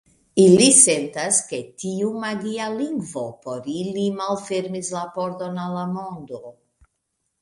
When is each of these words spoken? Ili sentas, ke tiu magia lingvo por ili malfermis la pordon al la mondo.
Ili 0.43 0.69
sentas, 0.77 1.41
ke 1.49 1.59
tiu 1.83 2.07
magia 2.23 2.69
lingvo 2.77 3.25
por 3.45 3.69
ili 3.77 4.07
malfermis 4.23 4.91
la 4.99 5.07
pordon 5.19 5.65
al 5.69 5.77
la 5.81 5.85
mondo. 5.95 6.43